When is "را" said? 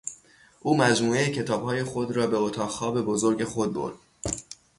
2.11-2.27